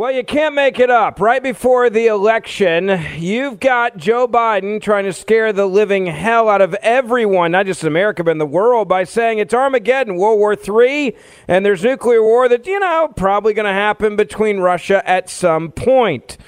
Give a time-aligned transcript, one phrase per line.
[0.00, 1.20] Well, you can't make it up.
[1.20, 6.62] Right before the election, you've got Joe Biden trying to scare the living hell out
[6.62, 10.38] of everyone, not just in America, but in the world, by saying it's Armageddon, World
[10.38, 11.14] War III,
[11.48, 15.70] and there's nuclear war that, you know, probably going to happen between Russia at some
[15.70, 16.38] point.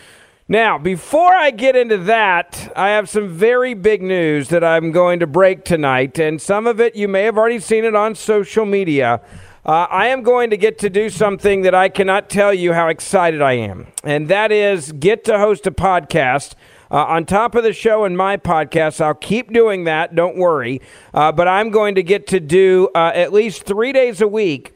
[0.48, 5.20] Now, before I get into that, I have some very big news that I'm going
[5.20, 8.64] to break tonight, and some of it you may have already seen it on social
[8.64, 9.20] media.
[9.64, 12.88] Uh, I am going to get to do something that I cannot tell you how
[12.88, 16.54] excited I am, and that is get to host a podcast.
[16.90, 20.14] Uh, on top of the show and my podcast, I'll keep doing that.
[20.14, 20.82] Don't worry.
[21.14, 24.74] Uh, but I'm going to get to do uh, at least three days a week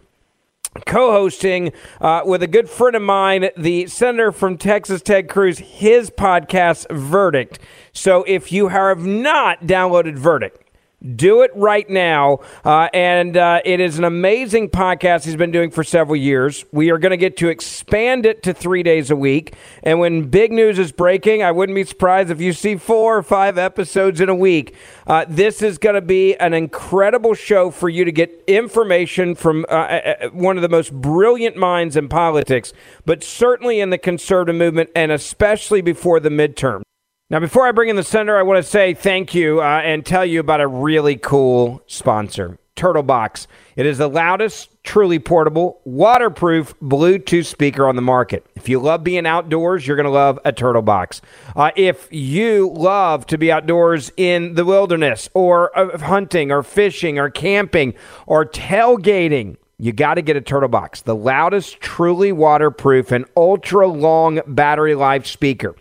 [0.86, 5.58] co hosting uh, with a good friend of mine, the senator from Texas, Ted Cruz,
[5.58, 7.58] his podcast, Verdict.
[7.92, 10.62] So if you have not downloaded Verdict,
[11.14, 12.40] do it right now.
[12.64, 16.64] Uh, and uh, it is an amazing podcast he's been doing for several years.
[16.72, 19.54] We are going to get to expand it to three days a week.
[19.82, 23.22] And when big news is breaking, I wouldn't be surprised if you see four or
[23.22, 24.74] five episodes in a week.
[25.06, 29.64] Uh, this is going to be an incredible show for you to get information from
[29.68, 32.72] uh, uh, uh, one of the most brilliant minds in politics,
[33.04, 36.85] but certainly in the conservative movement, and especially before the midterm.
[37.28, 40.06] Now, before I bring in the senator, I want to say thank you uh, and
[40.06, 43.48] tell you about a really cool sponsor, Turtlebox.
[43.74, 48.46] It is the loudest, truly portable, waterproof Bluetooth speaker on the market.
[48.54, 51.20] If you love being outdoors, you're going to love a Turtlebox.
[51.56, 57.18] Uh, if you love to be outdoors in the wilderness or uh, hunting or fishing
[57.18, 57.94] or camping
[58.28, 64.40] or tailgating, you got to get a Turtlebox, the loudest, truly waterproof, and ultra long
[64.46, 65.74] battery life speaker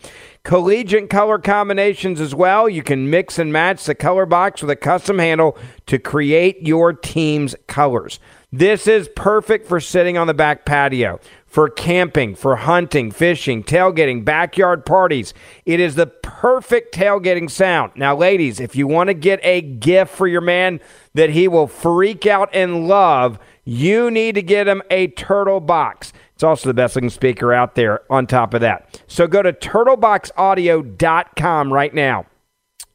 [0.45, 2.69] collegiate color combinations as well.
[2.69, 5.57] You can mix and match the color box with a custom handle
[5.87, 8.19] to create your team's colors.
[8.53, 14.23] This is perfect for sitting on the back patio, for camping, for hunting, fishing, tailgating,
[14.23, 15.33] backyard parties.
[15.65, 17.93] It is the perfect tailgating sound.
[17.95, 20.79] Now, ladies, if you want to get a gift for your man
[21.15, 26.13] that he will freak out and love, you need to get him a turtle box.
[26.35, 29.01] It's also the best looking speaker out there on top of that.
[29.07, 32.25] So go to turtleboxaudio.com right now.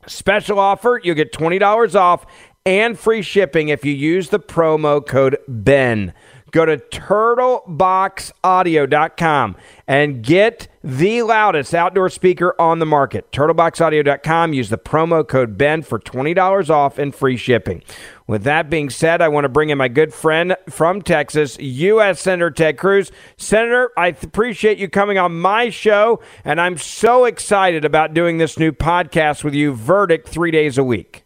[0.06, 2.26] Special offer, you'll get $20 off
[2.66, 6.12] and free shipping if you use the promo code BEN.
[6.50, 9.56] Go to turtleboxaudio.com
[9.86, 13.30] and get the loudest outdoor speaker on the market.
[13.32, 14.52] Turtleboxaudio.com.
[14.52, 17.82] Use the promo code BEN for $20 off and free shipping.
[18.26, 22.20] With that being said, I want to bring in my good friend from Texas, U.S.
[22.20, 23.10] Senator Ted Cruz.
[23.36, 28.58] Senator, I appreciate you coming on my show, and I'm so excited about doing this
[28.58, 31.24] new podcast with you, Verdict, three days a week.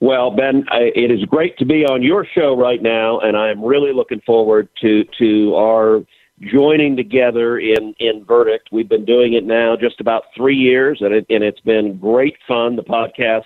[0.00, 3.64] Well, Ben, I, it is great to be on your show right now, and I'm
[3.64, 6.04] really looking forward to to our
[6.40, 8.68] joining together in in verdict.
[8.70, 12.36] We've been doing it now just about three years, and it, and it's been great
[12.46, 12.76] fun.
[12.76, 13.44] The podcast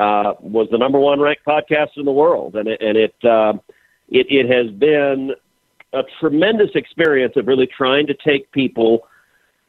[0.00, 3.52] uh, was the number one ranked podcast in the world, and it, and it uh,
[4.08, 5.32] it it has been
[5.92, 9.06] a tremendous experience of really trying to take people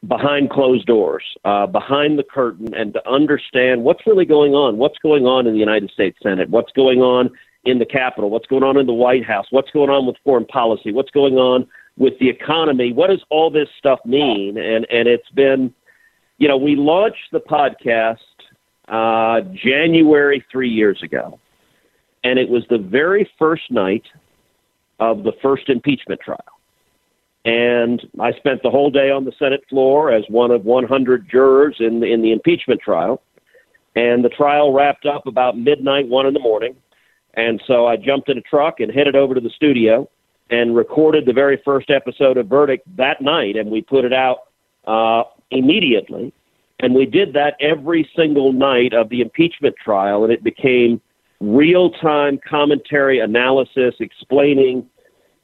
[0.06, 4.76] behind closed doors, uh, behind the curtain, and to understand what's really going on.
[4.76, 6.50] What's going on in the United States Senate?
[6.50, 7.30] What's going on
[7.64, 8.30] in the Capitol?
[8.30, 9.46] What's going on in the White House?
[9.50, 10.92] What's going on with foreign policy?
[10.92, 11.66] What's going on
[11.96, 12.92] with the economy?
[12.92, 14.58] What does all this stuff mean?
[14.58, 15.74] And and it's been,
[16.38, 18.18] you know, we launched the podcast
[18.88, 21.40] uh, January three years ago,
[22.22, 24.04] and it was the very first night
[25.00, 26.55] of the first impeachment trial.
[27.46, 31.76] And I spent the whole day on the Senate floor as one of 100 jurors
[31.78, 33.22] in the, in the impeachment trial.
[33.94, 36.74] And the trial wrapped up about midnight, one in the morning.
[37.34, 40.10] And so I jumped in a truck and headed over to the studio
[40.50, 43.56] and recorded the very first episode of Verdict that night.
[43.56, 44.48] And we put it out
[44.84, 45.22] uh,
[45.52, 46.32] immediately.
[46.80, 50.24] And we did that every single night of the impeachment trial.
[50.24, 51.00] And it became
[51.38, 54.88] real time commentary, analysis, explaining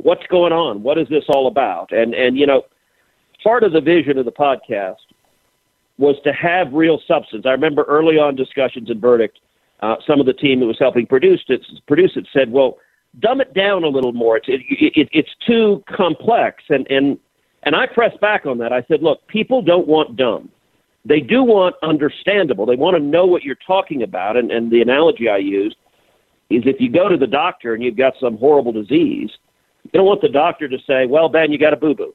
[0.02, 0.82] what's going on?
[0.82, 1.92] What is this all about?
[1.92, 2.62] And and you know,
[3.42, 4.96] part of the vision of the podcast
[5.98, 7.44] was to have real substance.
[7.46, 9.38] I remember early on discussions in verdict,
[9.80, 12.78] uh, some of the team that was helping produce it produce it said, "Well,
[13.20, 14.36] dumb it down a little more.
[14.36, 17.18] It's it, it, it's too complex." And and
[17.62, 18.72] and I pressed back on that.
[18.72, 20.50] I said, "Look, people don't want dumb."
[21.04, 22.64] They do want understandable.
[22.64, 24.36] They want to know what you're talking about.
[24.36, 25.74] And, and the analogy I used
[26.48, 29.30] is if you go to the doctor and you've got some horrible disease,
[29.84, 32.14] you don't want the doctor to say, "Well, Ben, you got a boo boo."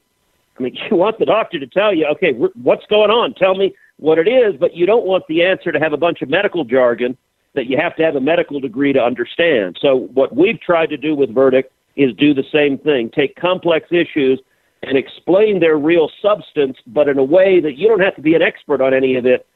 [0.58, 3.34] I mean, you want the doctor to tell you, "Okay, what's going on?
[3.34, 6.22] Tell me what it is." But you don't want the answer to have a bunch
[6.22, 7.16] of medical jargon
[7.54, 9.78] that you have to have a medical degree to understand.
[9.80, 13.88] So what we've tried to do with Verdict is do the same thing: take complex
[13.90, 14.40] issues
[14.82, 18.34] and explain their real substance, but in a way that you don't have to be
[18.34, 19.46] an expert on any of it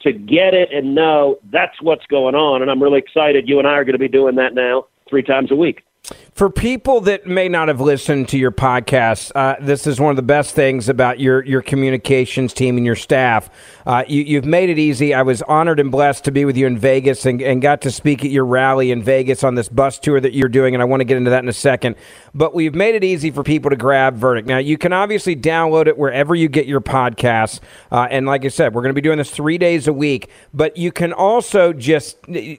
[0.00, 2.62] to get it and know that's what's going on.
[2.62, 3.48] And I'm really excited.
[3.48, 5.82] You and I are going to be doing that now three times a week.
[6.32, 10.16] For people that may not have listened to your podcast, uh, this is one of
[10.16, 13.50] the best things about your your communications team and your staff.
[13.84, 15.12] Uh, you, have made it easy.
[15.12, 17.90] I was honored and blessed to be with you in Vegas and, and got to
[17.90, 20.84] speak at your rally in Vegas on this bus tour that you're doing, and I
[20.84, 21.96] want to get into that in a second.
[22.34, 24.46] But we've made it easy for people to grab Verdict.
[24.46, 27.58] Now, you can obviously download it wherever you get your podcasts.
[27.90, 30.30] Uh, and like I said, we're going to be doing this three days a week.
[30.54, 32.18] But you can also just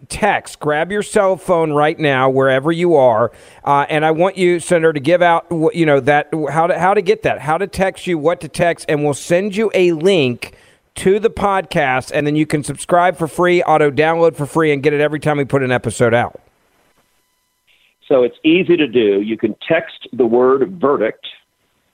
[0.10, 3.29] text, grab your cell phone right now, wherever you are.
[3.64, 6.94] Uh, and I want you, Senator, to give out, you know, that how to how
[6.94, 9.92] to get that, how to text you, what to text, and we'll send you a
[9.94, 10.56] link
[10.96, 14.84] to the podcast, and then you can subscribe for free, auto download for free, and
[14.84, 16.42] get it every time we put an episode out.
[18.08, 19.22] So it's easy to do.
[19.22, 21.26] You can text the word verdict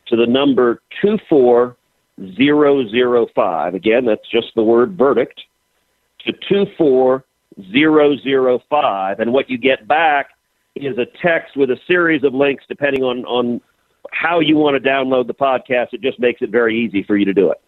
[0.08, 3.76] to the number 24005.
[3.76, 5.42] Again, that's just the word verdict
[6.26, 9.20] to 24005.
[9.20, 10.30] And what you get back
[10.76, 13.62] is a text with a series of links depending on, on
[14.12, 15.88] how you want to download the podcast.
[15.94, 17.62] It just makes it very easy for you to do it.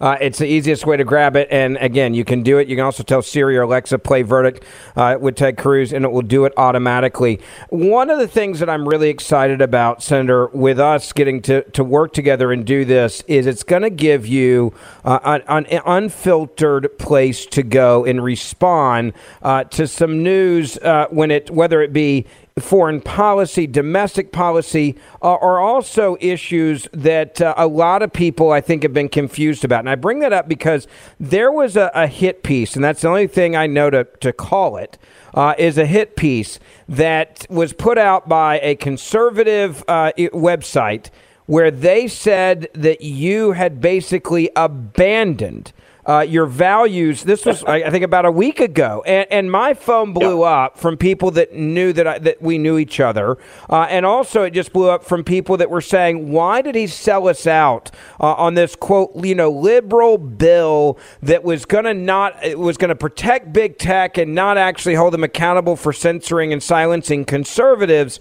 [0.00, 1.48] Uh, it's the easiest way to grab it.
[1.50, 2.68] And again, you can do it.
[2.68, 4.64] You can also tell Siri or Alexa, play Verdict
[4.96, 7.40] uh, with Ted Cruz, and it will do it automatically.
[7.70, 11.84] One of the things that I'm really excited about, Senator, with us getting to, to
[11.84, 14.74] work together and do this, is it's going to give you
[15.04, 19.12] uh, an, an, unfiltered place to go and respond
[19.42, 22.26] uh, to some news uh, when it, whether it be
[22.58, 28.60] foreign policy, domestic policy, uh, are also issues that uh, a lot of people, I
[28.60, 29.80] think, have been confused about.
[29.80, 30.86] And I bring that up because
[31.18, 34.32] there was a, a hit piece, and that's the only thing I know to, to
[34.32, 34.98] call it,
[35.34, 41.08] uh, is a hit piece that was put out by a conservative uh, website
[41.46, 45.72] where they said that you had basically abandoned
[46.06, 47.22] uh, your values.
[47.22, 50.96] This was, I think, about a week ago, and, and my phone blew up from
[50.96, 53.38] people that knew that I, that we knew each other,
[53.70, 56.86] uh, and also it just blew up from people that were saying, "Why did he
[56.86, 57.90] sell us out
[58.20, 62.76] uh, on this quote, you know, liberal bill that was going to not it was
[62.76, 67.24] going to protect big tech and not actually hold them accountable for censoring and silencing
[67.24, 68.18] conservatives?"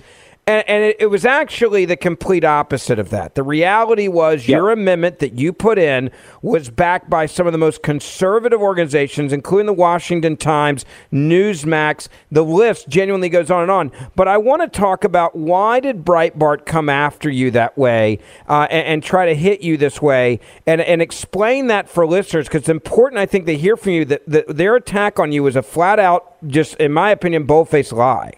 [0.52, 3.36] And, and it, it, was actually the complete opposite of that.
[3.36, 4.58] The reality was yep.
[4.58, 9.32] your amendment that you put in was backed by some of the most conservative organizations,
[9.32, 12.10] including the Washington Times, Newsmax.
[12.34, 13.92] The list genuinely goes on and on.
[14.14, 18.68] But I want to talk about why did Breitbart come after you that way uh,
[18.70, 22.64] and, and, try to hit you this way, and, and explain that for listeners because
[22.64, 25.56] it's important, I think, they hear from you that, that their attack on you was
[25.56, 28.34] a flat out, just in my opinion, bold faced lie.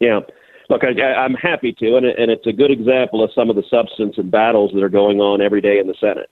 [0.00, 0.20] Yeah.
[0.70, 3.64] Look, I, I'm happy to, and, and it's a good example of some of the
[3.68, 6.30] substance and battles that are going on every day in the Senate.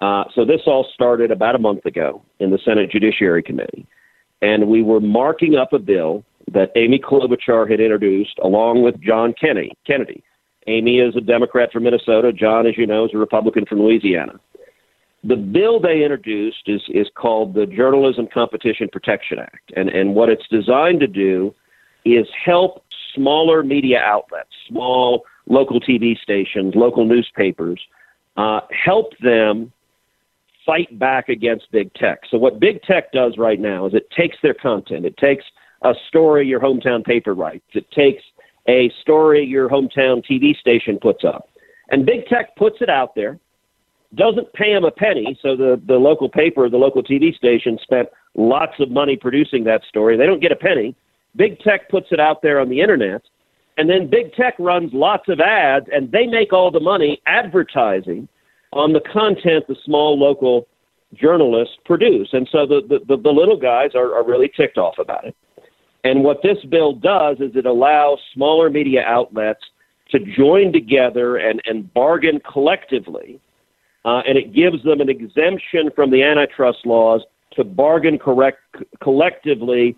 [0.00, 3.86] Uh, so this all started about a month ago in the Senate Judiciary Committee,
[4.42, 9.34] and we were marking up a bill that Amy Klobuchar had introduced along with John
[9.38, 9.72] Kennedy.
[9.86, 10.22] Kennedy.
[10.66, 12.32] Amy is a Democrat from Minnesota.
[12.32, 14.34] John, as you know, is a Republican from Louisiana.
[15.24, 19.72] The bill they introduced is, is called the Journalism Competition Protection Act.
[19.74, 21.54] And, and what it's designed to do
[22.04, 22.84] is help
[23.18, 27.80] smaller media outlets, small local TV stations, local newspapers,
[28.36, 29.72] uh, help them
[30.64, 32.20] fight back against big tech.
[32.30, 35.44] So, what big tech does right now is it takes their content, it takes
[35.82, 38.22] a story your hometown paper writes, it takes
[38.68, 41.48] a story your hometown TV station puts up,
[41.90, 43.38] and big tech puts it out there.
[44.14, 48.08] Doesn't pay them a penny, so the, the local paper, the local TV station spent
[48.34, 50.16] lots of money producing that story.
[50.16, 50.94] They don't get a penny
[51.38, 53.22] Big tech puts it out there on the internet,
[53.78, 58.28] and then big tech runs lots of ads, and they make all the money advertising
[58.72, 60.66] on the content the small local
[61.14, 62.28] journalists produce.
[62.32, 65.36] And so the, the, the, the little guys are, are really ticked off about it.
[66.04, 69.62] And what this bill does is it allows smaller media outlets
[70.10, 73.40] to join together and, and bargain collectively,
[74.04, 78.58] uh, and it gives them an exemption from the antitrust laws to bargain correct,
[79.00, 79.96] collectively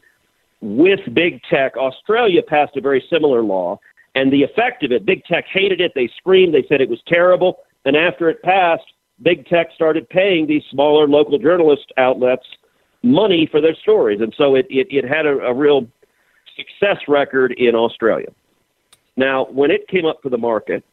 [0.60, 1.76] with big tech.
[1.76, 3.78] Australia passed a very similar law,
[4.14, 5.92] and the effect of it, big tech hated it.
[5.94, 6.54] They screamed.
[6.54, 7.58] They said it was terrible.
[7.84, 8.84] And after it passed,
[9.22, 12.46] big tech started paying these smaller local journalist outlets
[13.02, 15.86] money for their stories, and so it it, it had a, a real
[16.56, 18.28] success record in Australia.
[19.16, 20.84] Now, when it came up for the market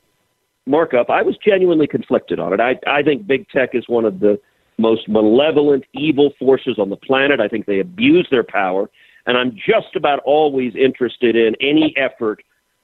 [0.66, 2.60] markup, I was genuinely conflicted on it.
[2.60, 4.40] I I think big tech is one of the
[4.78, 7.40] most malevolent, evil forces on the planet.
[7.40, 8.90] I think they abuse their power
[9.27, 12.43] and I'm just about always interested in any effort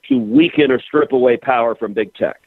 [0.10, 2.42] to weaken or strip away power from big tech.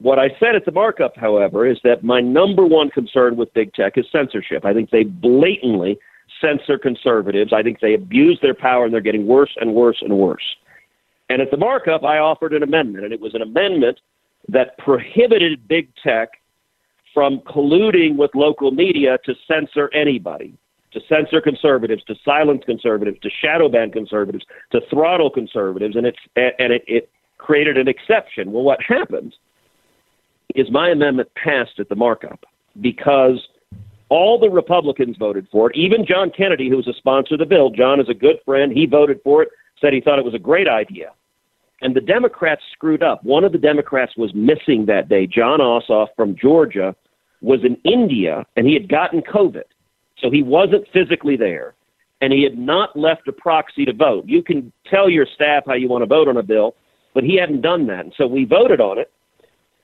[0.00, 3.72] What I said at the markup, however, is that my number one concern with big
[3.72, 4.64] tech is censorship.
[4.64, 5.98] I think they blatantly
[6.40, 7.52] censor conservatives.
[7.52, 10.44] I think they abuse their power and they're getting worse and worse and worse.
[11.30, 13.98] And at the markup, I offered an amendment, and it was an amendment
[14.48, 16.28] that prohibited big tech
[17.12, 20.56] from colluding with local media to censor anybody
[20.92, 26.18] to censor conservatives, to silence conservatives, to shadow ban conservatives, to throttle conservatives, and it's
[26.36, 28.52] and it, it created an exception.
[28.52, 29.34] Well, what happened
[30.54, 32.44] is my amendment passed at the markup
[32.80, 33.38] because
[34.08, 35.76] all the Republicans voted for it.
[35.76, 38.72] Even John Kennedy, who was a sponsor of the bill, John is a good friend.
[38.72, 41.12] He voted for it, said he thought it was a great idea.
[41.80, 43.22] And the Democrats screwed up.
[43.22, 45.26] One of the Democrats was missing that day.
[45.26, 46.96] John Ossoff from Georgia
[47.40, 49.62] was in India, and he had gotten COVID.
[50.20, 51.74] So he wasn't physically there,
[52.20, 54.24] and he had not left a proxy to vote.
[54.26, 56.74] You can tell your staff how you want to vote on a bill,
[57.14, 58.04] but he hadn't done that.
[58.04, 59.12] And so we voted on it.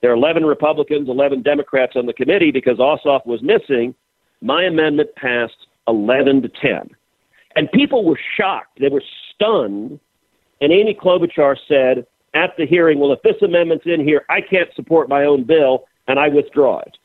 [0.01, 3.95] There are 11 Republicans, 11 Democrats on the committee because Ossoff was missing.
[4.41, 6.89] My amendment passed 11 to 10.
[7.55, 8.79] And people were shocked.
[8.79, 9.99] They were stunned.
[10.61, 14.69] And Amy Klobuchar said at the hearing, well, if this amendment's in here, I can't
[14.75, 16.97] support my own bill, and I withdraw it.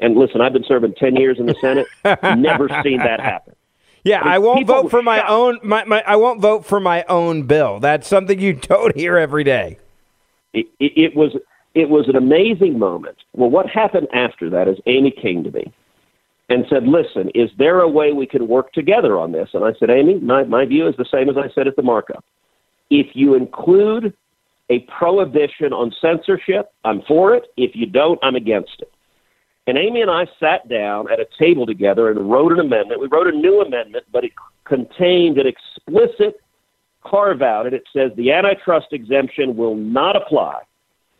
[0.00, 1.86] And listen, I've been serving 10 years in the Senate,
[2.38, 3.54] never seen that happen.
[4.04, 7.42] Yeah, I, won't vote for my own my, my I won't vote for my own
[7.42, 7.80] bill.
[7.80, 9.78] That's something you don't hear every day.
[10.54, 11.36] It, it, it was
[11.74, 13.18] it was an amazing moment.
[13.34, 15.72] Well, what happened after that is Amy came to me
[16.48, 19.72] and said, "Listen, is there a way we can work together on this?" And I
[19.78, 22.24] said, "Amy, my my view is the same as I said at the markup.
[22.90, 24.14] If you include
[24.70, 27.44] a prohibition on censorship, I'm for it.
[27.56, 28.90] If you don't, I'm against it."
[29.68, 33.02] And Amy and I sat down at a table together and wrote an amendment.
[33.02, 34.32] We wrote a new amendment, but it
[34.64, 36.40] contained an explicit
[37.04, 40.62] carve out, and it says the antitrust exemption will not apply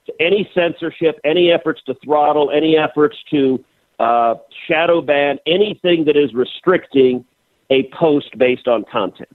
[0.06, 3.62] to any censorship, any efforts to throttle, any efforts to
[3.98, 4.36] uh,
[4.66, 7.26] shadow ban, anything that is restricting
[7.68, 9.28] a post based on content.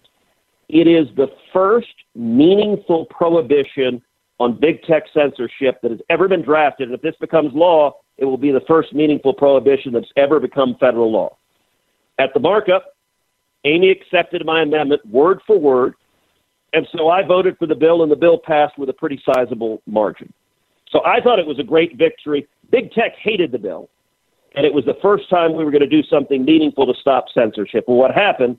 [0.70, 4.02] It is the first meaningful prohibition
[4.40, 6.88] on big tech censorship that has ever been drafted.
[6.88, 10.76] And if this becomes law, it will be the first meaningful prohibition that's ever become
[10.80, 11.36] federal law.
[12.20, 12.96] At the markup,
[13.66, 15.96] Amy accepted my amendment word for word.
[16.74, 19.82] And so I voted for the bill, and the bill passed with a pretty sizable
[19.86, 20.34] margin.
[20.90, 22.48] So I thought it was a great victory.
[22.72, 23.90] Big tech hated the bill,
[24.56, 27.26] and it was the first time we were going to do something meaningful to stop
[27.34, 27.86] censorship.
[27.88, 28.58] Well, what happened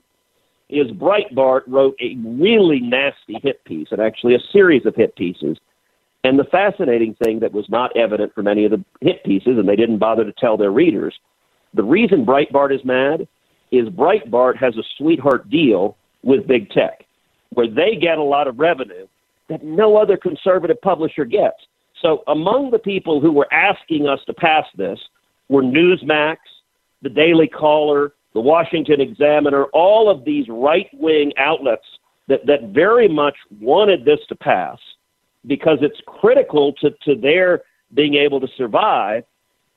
[0.69, 5.57] is Breitbart wrote a really nasty hit piece, and actually a series of hit pieces.
[6.25, 9.69] And the fascinating thing that was not evident from any of the hit pieces, and
[9.69, 11.13] they didn't bother to tell their readers,
[11.75, 13.27] the reason Breitbart is mad
[13.71, 17.05] is Breitbart has a sweetheart deal with big tech,
[17.51, 19.05] where they get a lot of revenue
[19.49, 21.57] that no other conservative publisher gets.
[22.01, 24.97] So among the people who were asking us to pass this
[25.47, 26.37] were Newsmax,
[27.03, 31.85] the Daily Caller, the Washington Examiner, all of these right wing outlets
[32.27, 34.79] that, that very much wanted this to pass
[35.47, 37.61] because it's critical to, to their
[37.93, 39.23] being able to survive.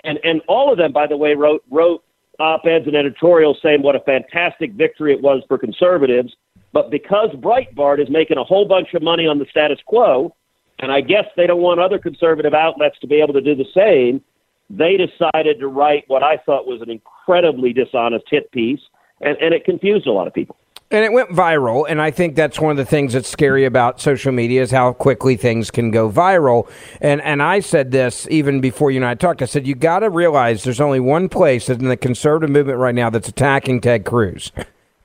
[0.05, 2.05] And, and all of them, by the way, wrote, wrote
[2.39, 6.35] op eds and editorials saying what a fantastic victory it was for conservatives.
[6.73, 10.35] But because Breitbart is making a whole bunch of money on the status quo,
[10.81, 13.67] and I guess they don't want other conservative outlets to be able to do the
[13.75, 14.23] same,
[14.71, 18.81] they decided to write what I thought was an incredibly dishonest hit piece,
[19.21, 20.57] and, and it confused a lot of people.
[20.90, 24.00] And it went viral, and I think that's one of the things that's scary about
[24.00, 26.66] social media is how quickly things can go viral.
[27.02, 29.42] And and I said this even before you and I talked.
[29.42, 32.95] I said you got to realize there's only one place in the conservative movement right
[32.95, 34.50] now that's attacking Ted Cruz,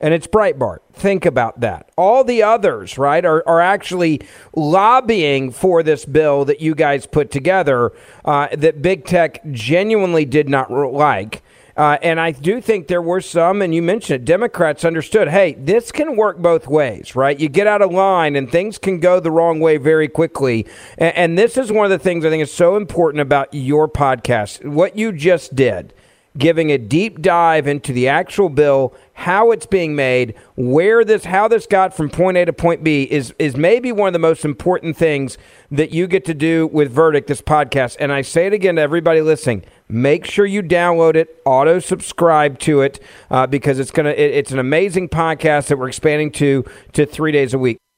[0.00, 0.78] and it's Breitbart.
[0.94, 1.90] Think about that.
[1.98, 4.22] All the others, right, are, are actually
[4.56, 7.92] lobbying for this bill that you guys put together
[8.24, 11.42] uh, that big tech genuinely did not like.
[11.76, 15.54] Uh, and I do think there were some, and you mentioned it, Democrats understood, hey,
[15.54, 17.38] this can work both ways, right?
[17.38, 20.66] You get out of line and things can go the wrong way very quickly.
[20.98, 23.88] And, and this is one of the things I think is so important about your
[23.88, 24.64] podcast.
[24.64, 25.92] What you just did
[26.36, 31.46] giving a deep dive into the actual bill, how it's being made, where this how
[31.48, 34.44] this got from point A to point B is is maybe one of the most
[34.44, 35.38] important things
[35.70, 37.96] that you get to do with Verdict this podcast.
[38.00, 42.58] And I say it again to everybody listening, make sure you download it, auto subscribe
[42.60, 46.64] to it uh, because it's to it, it's an amazing podcast that we're expanding to
[46.92, 47.78] to 3 days a week.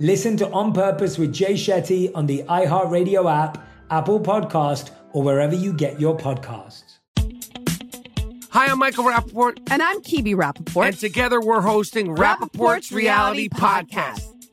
[0.00, 5.54] Listen to On Purpose with Jay Shetty on the iHeartRadio app, Apple Podcast, or wherever
[5.54, 6.98] you get your podcasts.
[8.50, 9.58] Hi, I'm Michael Rapaport.
[9.70, 10.86] And I'm Kibi Rapaport.
[10.86, 14.14] And together we're hosting Rapaport's, Rapaport's Reality, Reality Podcast.
[14.14, 14.33] Podcast.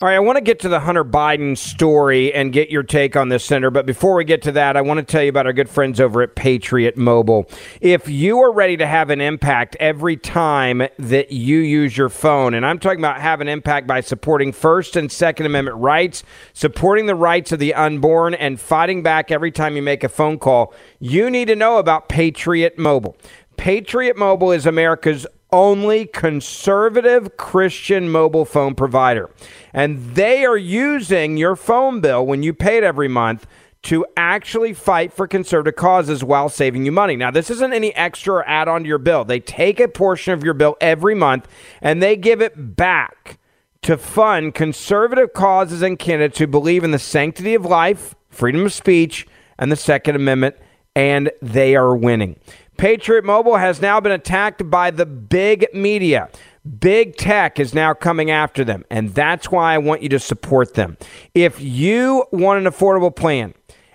[0.00, 3.16] All right, I want to get to the Hunter Biden story and get your take
[3.16, 3.72] on this, Senator.
[3.72, 6.00] But before we get to that, I want to tell you about our good friends
[6.00, 7.50] over at Patriot Mobile.
[7.80, 12.54] If you are ready to have an impact every time that you use your phone,
[12.54, 17.06] and I'm talking about having an impact by supporting First and Second Amendment rights, supporting
[17.06, 20.72] the rights of the unborn, and fighting back every time you make a phone call,
[21.00, 23.16] you need to know about Patriot Mobile.
[23.56, 29.30] Patriot Mobile is America's only conservative Christian mobile phone provider.
[29.72, 33.46] And they are using your phone bill when you pay it every month
[33.82, 37.16] to actually fight for conservative causes while saving you money.
[37.16, 39.24] Now, this isn't any extra or add on to your bill.
[39.24, 41.48] They take a portion of your bill every month
[41.80, 43.38] and they give it back
[43.82, 48.72] to fund conservative causes and candidates who believe in the sanctity of life, freedom of
[48.72, 49.26] speech,
[49.58, 50.56] and the Second Amendment,
[50.94, 52.38] and they are winning.
[52.78, 56.30] Patriot Mobile has now been attacked by the big media.
[56.78, 60.74] Big tech is now coming after them, and that's why I want you to support
[60.74, 60.96] them.
[61.34, 63.54] If you want an affordable plan,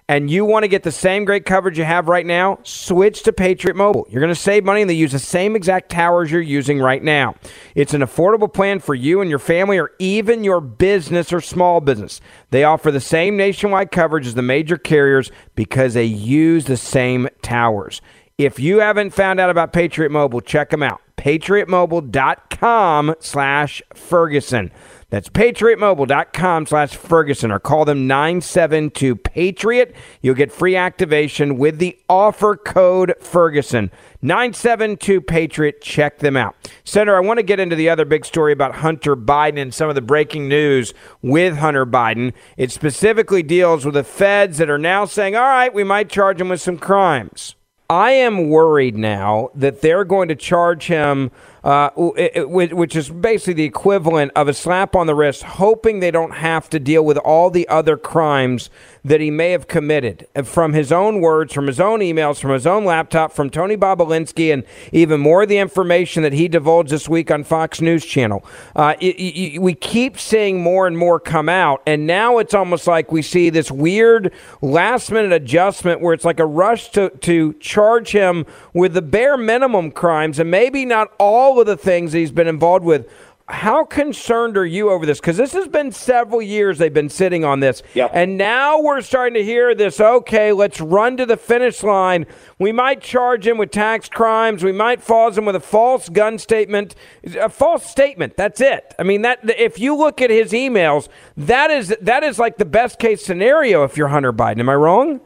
[0.10, 3.32] and you want to get the same great coverage you have right now, switch to
[3.32, 4.06] Patriot Mobile.
[4.10, 7.02] You're going to save money and they use the same exact towers you're using right
[7.02, 7.36] now.
[7.74, 11.80] It's an affordable plan for you and your family or even your business or small
[11.80, 12.20] business.
[12.50, 17.30] They offer the same nationwide coverage as the major carriers because they use the same
[17.42, 18.02] towers.
[18.40, 21.02] If you haven't found out about Patriot Mobile, check them out.
[21.18, 24.72] PatriotMobile.com slash Ferguson.
[25.12, 29.96] That's patriotmobile.com slash Ferguson or call them 972 Patriot.
[30.24, 33.92] You'll get free activation with the offer code Ferguson.
[34.24, 35.82] 972 Patriot.
[35.82, 36.56] Check them out.
[36.84, 39.90] Senator, I want to get into the other big story about Hunter Biden and some
[39.90, 42.34] of the breaking news with Hunter Biden.
[42.58, 46.42] It specifically deals with the feds that are now saying, all right, we might charge
[46.42, 47.56] him with some crimes.
[47.90, 51.32] I am worried now that they're going to charge him,
[51.64, 56.36] uh, which is basically the equivalent of a slap on the wrist, hoping they don't
[56.36, 58.70] have to deal with all the other crimes
[59.06, 60.28] that he may have committed.
[60.44, 64.54] From his own words, from his own emails, from his own laptop, from Tony Bobulinski,
[64.54, 68.46] and even more of the information that he divulged this week on Fox News Channel.
[68.76, 72.88] Uh, it, it, we keep seeing more and more come out, and now it's almost
[72.88, 77.54] like we see this weird last minute adjustment where it's like a rush to, to
[77.54, 82.20] charge him with the bare minimum crimes and maybe not all of the things that
[82.20, 83.10] he's been involved with.
[83.50, 85.20] How concerned are you over this?
[85.20, 87.84] Because this has been several years they've been sitting on this.
[88.14, 92.26] And now we're starting to hear this okay, let's run to the finish line.
[92.58, 94.64] We might charge him with tax crimes.
[94.64, 96.96] We might false him with a false gun statement.
[97.38, 98.38] A false statement.
[98.38, 98.96] That's it.
[98.98, 102.66] I mean, that if you look at his emails, that is that is like the
[102.66, 104.62] best case scenario if you're Hunter Biden.
[104.62, 105.20] Am I wrong?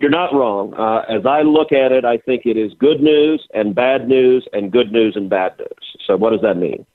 [0.00, 0.74] You're not wrong.
[0.74, 4.46] Uh, as I look at it, I think it is good news and bad news
[4.52, 5.96] and good news and bad news.
[6.06, 6.86] So, what does that mean?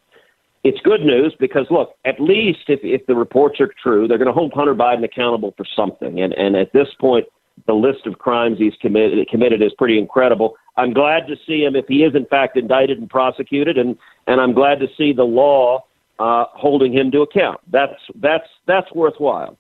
[0.63, 4.29] It's good news because, look, at least if, if the reports are true, they're going
[4.29, 6.21] to hold Hunter Biden accountable for something.
[6.21, 7.25] And, and at this point,
[7.67, 10.55] the list of crimes he's committed, committed is pretty incredible.
[10.77, 14.39] I'm glad to see him if he is, in fact, indicted and prosecuted, and, and
[14.39, 15.83] I'm glad to see the law
[16.19, 17.59] uh, holding him to account.
[17.69, 19.57] That's, that's, that's worthwhile.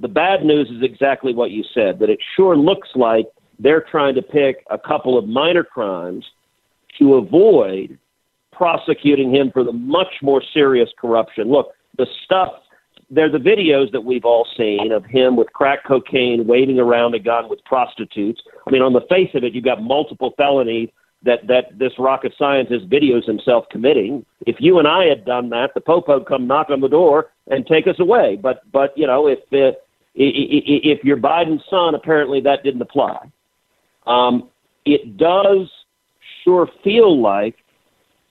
[0.00, 3.26] The bad news is exactly what you said, that it sure looks like
[3.58, 6.24] they're trying to pick a couple of minor crimes
[6.98, 7.98] to avoid
[8.52, 11.50] prosecuting him for the much more serious corruption.
[11.50, 12.52] Look, the stuff,
[13.10, 17.18] they're the videos that we've all seen of him with crack cocaine waving around a
[17.18, 18.40] gun with prostitutes.
[18.66, 20.88] I mean, on the face of it, you've got multiple felonies
[21.22, 24.24] that, that this rocket scientist videos himself committing.
[24.46, 27.32] If you and I had done that, the Pope would come knock on the door
[27.48, 28.38] and take us away.
[28.40, 29.76] But, but you know, if, uh,
[30.14, 33.30] if you're Biden's son, apparently that didn't apply.
[34.06, 34.48] Um,
[34.84, 35.70] it does
[36.44, 37.56] sure feel like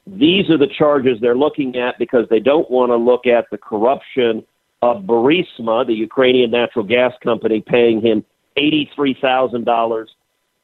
[0.06, 3.58] these are the charges they're looking at because they don't want to look at the
[3.58, 4.44] corruption
[4.82, 8.26] of Burisma, the Ukrainian natural gas company, paying him
[8.58, 10.06] $83,000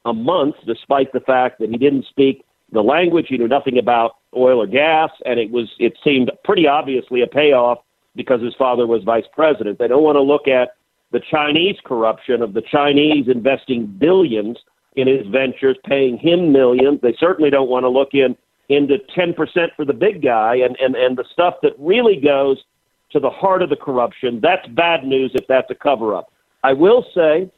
[0.06, 4.16] a month, despite the fact that he didn't speak the language, he knew nothing about
[4.36, 7.78] oil or gas, and it was it seemed pretty obviously a payoff
[8.16, 9.78] because his father was vice president.
[9.78, 10.70] They don't want to look at
[11.12, 14.58] the Chinese corruption of the Chinese investing billions
[14.96, 17.00] in his ventures, paying him millions.
[17.02, 18.36] They certainly don't want to look in
[18.68, 19.36] into 10%
[19.76, 22.58] for the big guy and, and, and the stuff that really goes
[23.12, 24.40] to the heart of the corruption.
[24.42, 26.32] That's bad news if that's a cover up.
[26.64, 27.50] I will say,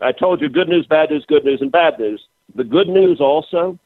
[0.00, 2.22] I told you good news, bad news, good news, and bad news.
[2.54, 3.78] The good news also,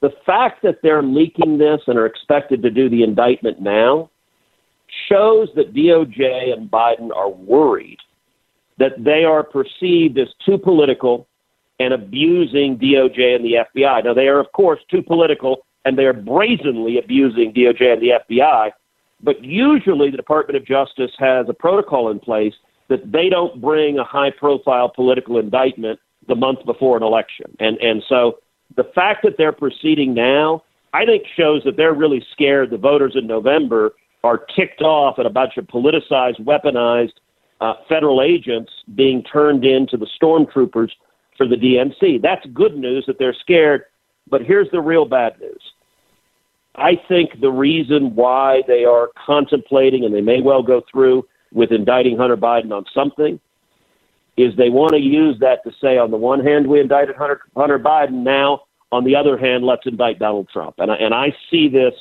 [0.00, 4.10] the fact that they're leaking this and are expected to do the indictment now
[5.08, 7.98] shows that DOJ and Biden are worried
[8.78, 11.26] that they are perceived as too political
[11.78, 14.04] and abusing DOJ and the FBI.
[14.04, 18.72] Now, they are, of course, too political and they're brazenly abusing DOJ and the FBI.
[19.22, 22.54] But usually, the Department of Justice has a protocol in place
[22.88, 27.56] that they don't bring a high profile political indictment the month before an election.
[27.60, 28.38] And, and so
[28.76, 33.14] the fact that they're proceeding now, I think, shows that they're really scared the voters
[33.14, 37.12] in November are ticked off at a bunch of politicized, weaponized
[37.60, 40.90] uh, federal agents being turned into the stormtroopers
[41.36, 42.22] for the DNC.
[42.22, 43.84] That's good news that they're scared,
[44.28, 45.62] but here's the real bad news.
[46.76, 51.72] I think the reason why they are contemplating, and they may well go through with
[51.72, 53.40] indicting Hunter Biden on something,
[54.36, 57.40] is they want to use that to say, on the one hand, we indicted Hunter,
[57.56, 58.22] Hunter Biden.
[58.22, 60.74] Now, on the other hand, let's indict Donald Trump.
[60.78, 61.94] And I, and I see this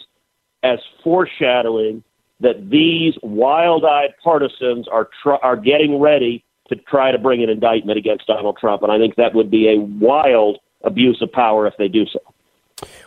[0.64, 2.04] as foreshadowing
[2.40, 7.98] that these wild-eyed partisans are tr- are getting ready to try to bring an indictment
[7.98, 11.76] against Donald Trump, and I think that would be a wild abuse of power if
[11.78, 12.20] they do so.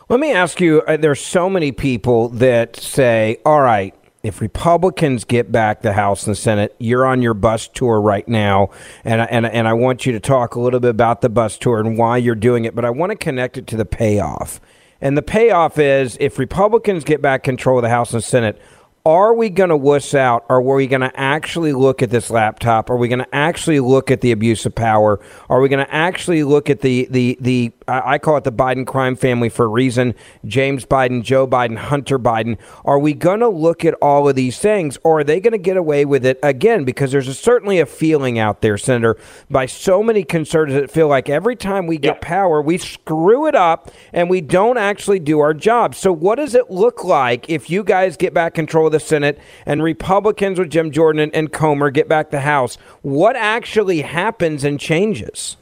[0.09, 5.25] Let me ask you: uh, There's so many people that say, "All right, if Republicans
[5.25, 8.71] get back the House and the Senate, you're on your bus tour right now,
[9.05, 11.81] and and and I want you to talk a little bit about the bus tour
[11.81, 14.61] and why you're doing it, but I want to connect it to the payoff."
[15.01, 18.61] And the payoff is if Republicans get back control of the House and Senate,
[19.07, 20.45] are we going to wuss out?
[20.49, 22.91] Or are we going to actually look at this laptop?
[22.91, 25.21] Are we going to actually look at the abuse of power?
[25.49, 28.87] Are we going to actually look at the the the I call it the Biden
[28.87, 30.15] crime family for a reason?
[30.45, 32.59] James Biden, Joe Biden, Hunter Biden.
[32.85, 35.59] Are we going to look at all of these things, or are they going to
[35.59, 36.85] get away with it again?
[36.85, 39.17] Because there's a, certainly a feeling out there, Senator,
[39.49, 43.55] by so many conservatives that feel like every time we get power, we screw it
[43.55, 45.95] up and we don't actually do our job.
[45.95, 49.39] So, what does it look like if you guys get back control of the Senate
[49.65, 52.77] and Republicans with Jim Jordan and, and Comer get back the House?
[53.03, 55.57] What actually happens and changes?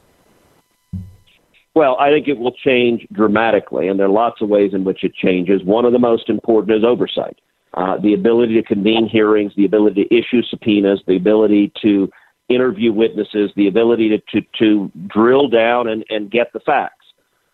[1.75, 5.03] Well, I think it will change dramatically, and there are lots of ways in which
[5.03, 5.63] it changes.
[5.63, 7.37] One of the most important is oversight.
[7.75, 12.09] Uh, the ability to convene hearings, the ability to issue subpoenas, the ability to
[12.49, 17.05] interview witnesses, the ability to, to, to drill down and, and get the facts.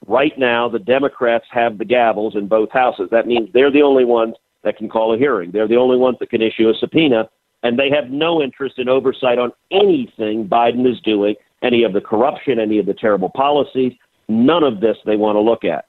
[0.07, 3.09] Right now, the Democrats have the gavels in both houses.
[3.11, 5.51] That means they're the only ones that can call a hearing.
[5.51, 7.29] They're the only ones that can issue a subpoena,
[7.63, 12.01] and they have no interest in oversight on anything Biden is doing, any of the
[12.01, 13.93] corruption, any of the terrible policies.
[14.27, 15.85] None of this they want to look at.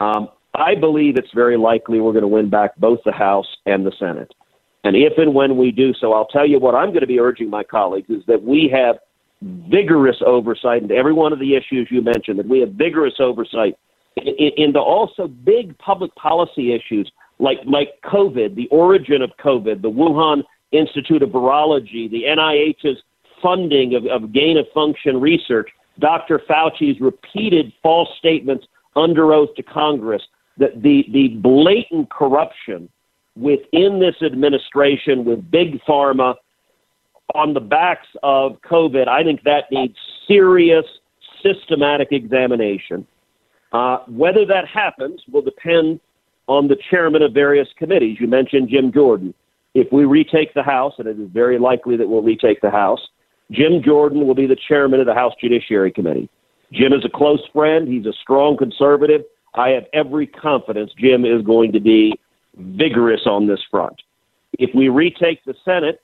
[0.00, 3.86] Um, I believe it's very likely we're going to win back both the House and
[3.86, 4.32] the Senate.
[4.84, 7.20] And if and when we do so, I'll tell you what I'm going to be
[7.20, 8.96] urging my colleagues is that we have
[9.70, 13.76] vigorous oversight into every one of the issues you mentioned, that we have vigorous oversight
[14.16, 20.42] into also big public policy issues like like COVID, the origin of COVID, the Wuhan
[20.72, 23.02] Institute of Virology, the NIH's
[23.42, 25.68] funding of, of gain of function research,
[25.98, 26.40] Dr.
[26.48, 28.66] Fauci's repeated false statements
[28.96, 30.22] under oath to Congress,
[30.58, 32.88] that the, the blatant corruption
[33.36, 36.34] within this administration with big pharma
[37.34, 39.96] on the backs of COVID, I think that needs
[40.28, 40.84] serious,
[41.42, 43.06] systematic examination.
[43.72, 45.98] Uh, whether that happens will depend
[46.46, 48.18] on the chairman of various committees.
[48.20, 49.34] You mentioned Jim Jordan.
[49.74, 53.00] If we retake the House, and it is very likely that we'll retake the House,
[53.50, 56.28] Jim Jordan will be the chairman of the House Judiciary Committee.
[56.72, 57.86] Jim is a close friend.
[57.88, 59.22] He's a strong conservative.
[59.54, 62.18] I have every confidence Jim is going to be
[62.56, 64.00] vigorous on this front.
[64.58, 66.00] If we retake the Senate,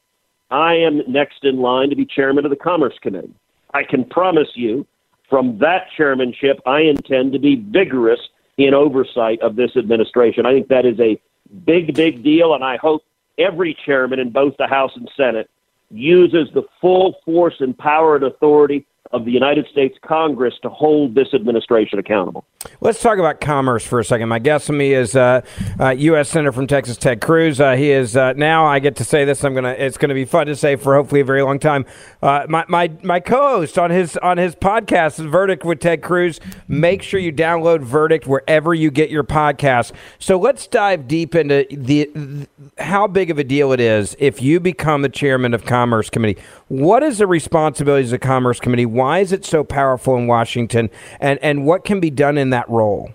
[0.50, 3.34] I am next in line to be chairman of the Commerce Committee.
[3.74, 4.86] I can promise you
[5.28, 8.20] from that chairmanship, I intend to be vigorous
[8.58, 10.44] in oversight of this administration.
[10.44, 11.18] I think that is a
[11.64, 13.04] big, big deal, and I hope
[13.38, 15.48] every chairman in both the House and Senate
[15.90, 21.14] uses the full force and power and authority of the United States Congress to hold
[21.14, 22.44] this administration accountable.
[22.80, 24.28] Let's talk about commerce for a second.
[24.28, 25.42] My guest with me is uh,
[25.78, 26.28] uh, U.S.
[26.28, 27.60] Senator from Texas, Ted Cruz.
[27.60, 28.66] Uh, he is uh, now.
[28.66, 29.44] I get to say this.
[29.44, 29.70] I'm gonna.
[29.70, 31.86] It's gonna be fun to say for hopefully a very long time.
[32.20, 36.40] Uh, my my my co-host on his on his podcast, Verdict with Ted Cruz.
[36.66, 39.92] Make sure you download Verdict wherever you get your podcast.
[40.18, 42.48] So let's dive deep into the, the
[42.82, 46.40] how big of a deal it is if you become the chairman of Commerce Committee.
[46.66, 48.86] What is the responsibilities of Commerce Committee?
[48.98, 50.90] Why is it so powerful in Washington?
[51.20, 53.12] And, and what can be done in that role?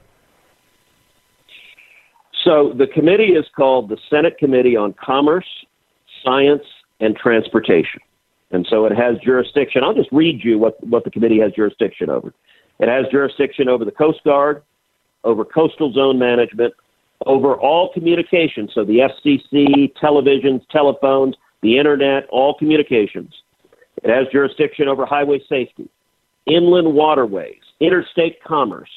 [2.44, 5.46] So the committee is called the Senate Committee on Commerce,
[6.24, 6.64] Science,
[7.00, 8.02] and Transportation.
[8.52, 9.84] And so it has jurisdiction.
[9.84, 12.34] I'll just read you what, what the committee has jurisdiction over.
[12.80, 14.64] It has jurisdiction over the Coast Guard,
[15.24, 16.74] over coastal zone management,
[17.26, 18.72] over all communications.
[18.74, 23.34] So the FCC, televisions, telephones, the internet, all communications.
[24.04, 25.90] It has jurisdiction over highway safety,
[26.46, 28.90] inland waterways, interstate commerce,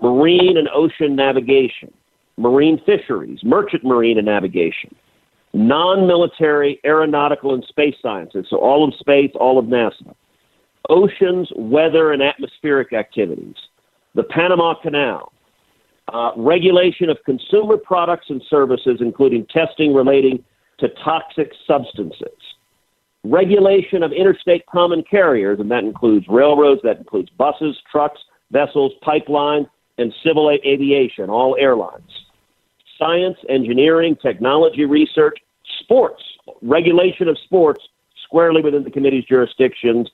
[0.00, 1.92] marine and ocean navigation,
[2.36, 4.94] marine fisheries, merchant marine and navigation,
[5.52, 10.14] non military aeronautical and space sciences, so all of space, all of NASA,
[10.88, 13.56] oceans, weather, and atmospheric activities,
[14.14, 15.32] the Panama Canal,
[16.12, 20.42] uh, regulation of consumer products and services, including testing relating
[20.78, 22.28] to toxic substances,
[23.24, 29.68] regulation of interstate common carriers, and that includes railroads, that includes buses, trucks, vessels, pipelines,
[29.98, 32.10] and civil aviation, all airlines,
[32.98, 35.38] science, engineering, technology research,
[35.80, 36.22] sports,
[36.62, 37.82] regulation of sports
[38.24, 40.08] squarely within the committee's jurisdictions,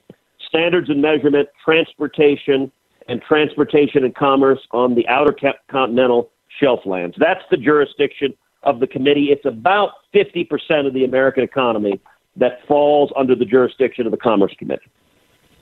[0.48, 2.70] standards and measurement, transportation,
[3.08, 5.34] and transportation and commerce on the outer
[5.70, 7.16] continental shelf lands.
[7.18, 9.26] That's the jurisdiction of the committee.
[9.30, 12.00] It's about 50% of the American economy
[12.38, 14.90] that falls under the jurisdiction of the Commerce Committee.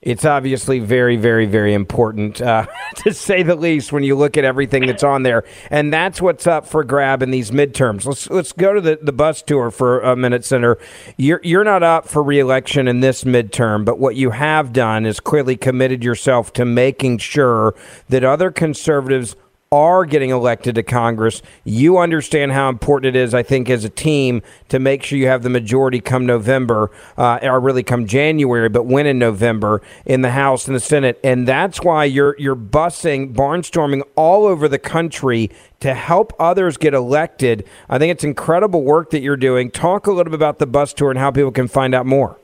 [0.00, 4.44] It's obviously very, very, very important, uh, to say the least, when you look at
[4.44, 8.06] everything that's on there, and that's what's up for grab in these midterms.
[8.06, 10.78] Let's let's go to the, the bus tour for a minute, Senator.
[11.16, 15.18] You're you're not up for reelection in this midterm, but what you have done is
[15.18, 17.74] clearly committed yourself to making sure
[18.08, 19.34] that other conservatives
[19.70, 23.90] are getting elected to Congress, you understand how important it is, I think, as a
[23.90, 28.68] team to make sure you have the majority come November, uh, or really come January,
[28.68, 31.20] but win in November in the House and the Senate.
[31.22, 35.50] And that's why you're you're bussing, barnstorming all over the country
[35.80, 37.66] to help others get elected.
[37.88, 39.70] I think it's incredible work that you're doing.
[39.70, 42.38] Talk a little bit about the bus tour and how people can find out more.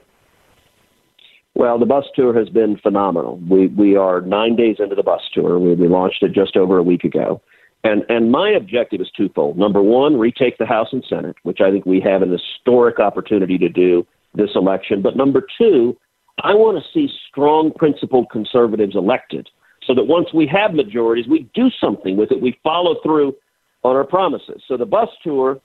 [1.55, 3.39] Well, the bus tour has been phenomenal.
[3.49, 5.59] We we are nine days into the bus tour.
[5.59, 7.41] We, we launched it just over a week ago,
[7.85, 9.57] and and my objective is twofold.
[9.57, 13.57] Number one, retake the House and Senate, which I think we have an historic opportunity
[13.59, 15.01] to do this election.
[15.01, 15.97] But number two,
[16.43, 19.49] I want to see strong, principled conservatives elected,
[19.87, 22.43] so that once we have majorities, we do something with it.
[22.43, 23.37] We follow through
[23.85, 24.61] on our promises.
[24.67, 25.61] So the bus tour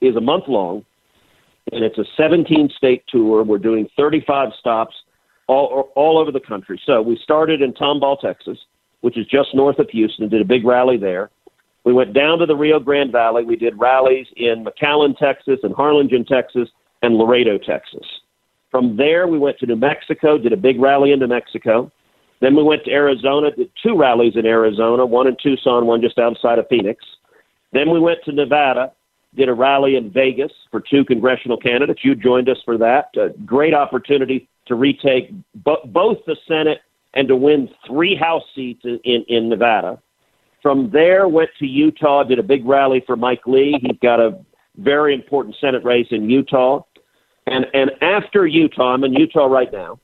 [0.00, 0.86] is a month long,
[1.70, 3.42] and it's a 17 state tour.
[3.42, 4.94] We're doing 35 stops
[5.46, 6.80] all, all over the country.
[6.84, 8.58] So we started in Tomball, Texas,
[9.00, 11.30] which is just north of Houston, did a big rally there.
[11.84, 13.44] We went down to the Rio Grande Valley.
[13.44, 16.68] We did rallies in McAllen, Texas, and Harlingen, Texas,
[17.02, 18.06] and Laredo, Texas.
[18.70, 21.92] From there, we went to New Mexico, did a big rally in New Mexico.
[22.40, 26.18] Then we went to Arizona, did two rallies in Arizona, one in Tucson, one just
[26.18, 27.04] outside of Phoenix.
[27.72, 28.92] Then we went to Nevada,
[29.36, 32.04] did a rally in Vegas for two congressional candidates.
[32.04, 33.10] You joined us for that.
[33.16, 36.80] A great opportunity to retake bo- both the Senate
[37.14, 40.00] and to win three House seats in, in, Nevada.
[40.62, 43.78] From there, went to Utah, did a big rally for Mike Lee.
[43.80, 44.38] He's got a
[44.76, 46.82] very important Senate race in Utah.
[47.46, 50.00] And, and after Utah, I'm in Utah right now.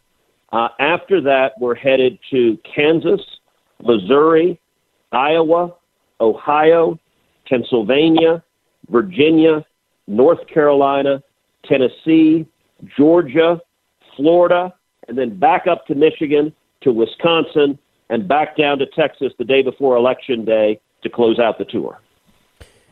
[0.53, 3.20] Uh, after that, we're headed to Kansas,
[3.83, 4.61] Missouri,
[5.12, 5.74] Iowa,
[6.20, 6.99] Ohio,
[7.49, 8.43] Pennsylvania,
[8.91, 9.64] Virginia,
[10.07, 11.22] North Carolina,
[11.64, 12.47] Tennessee,
[12.97, 13.61] Georgia,
[14.16, 14.74] Florida,
[15.09, 17.78] and then back up to Michigan, to Wisconsin,
[18.09, 22.01] and back down to Texas the day before Election Day to close out the tour.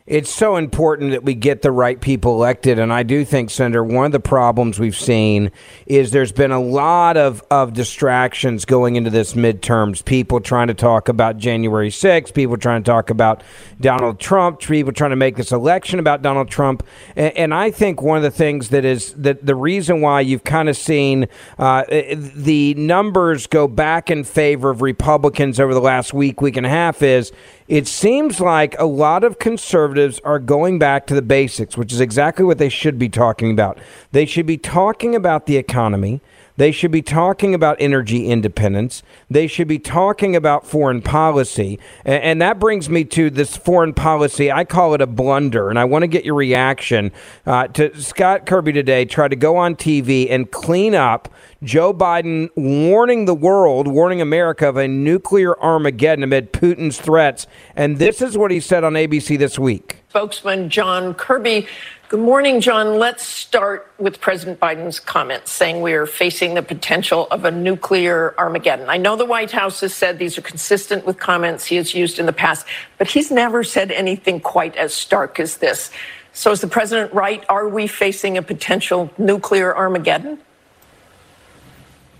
[0.09, 2.79] It's so important that we get the right people elected.
[2.79, 5.51] And I do think, Senator, one of the problems we've seen
[5.85, 10.03] is there's been a lot of, of distractions going into this midterms.
[10.03, 13.43] People trying to talk about January 6th, people trying to talk about
[13.79, 16.81] Donald Trump, people trying to make this election about Donald Trump.
[17.15, 20.43] And, and I think one of the things that is that the reason why you've
[20.43, 21.27] kind of seen
[21.59, 26.65] uh, the numbers go back in favor of Republicans over the last week, week and
[26.65, 27.31] a half is
[27.69, 32.01] it seems like a lot of conservatives are going back to the basics, which is
[32.01, 33.77] exactly what they should be talking about.
[34.11, 36.19] They should be talking about the economy.
[36.59, 39.01] They should be talking about energy independence.
[39.29, 41.79] They should be talking about foreign policy.
[42.03, 44.51] And, and, that brings me to this foreign policy.
[44.51, 45.69] I call it a blunder.
[45.69, 47.13] And I want to get your reaction
[47.45, 51.33] uh, to Scott Kirby today, tried to go on TV and clean up
[51.63, 57.47] Joe Biden warning the world, warning America of a nuclear Armageddon amid Putin's threats.
[57.73, 60.03] And this is what he said on ABC this week.
[60.09, 61.67] Spokesman John Kirby.
[62.09, 62.97] Good morning, John.
[62.97, 68.33] Let's start with President Biden's comments saying we are facing the potential of a nuclear
[68.39, 68.89] Armageddon.
[68.89, 72.17] I know the White House has said these are consistent with comments he has used
[72.17, 72.65] in the past,
[72.97, 75.91] but he's never said anything quite as stark as this.
[76.33, 77.45] So is the president right?
[77.47, 80.39] Are we facing a potential nuclear Armageddon?